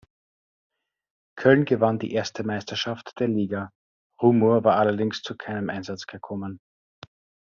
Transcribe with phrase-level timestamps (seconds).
[1.37, 3.69] Köln gewann die erste Meisterschaft der Liga,
[4.19, 6.59] Rumor war allerdings zu keinem Einsatz gekommen.